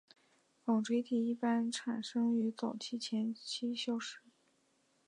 [0.65, 4.17] 纺锤体一般产生于早前期消失。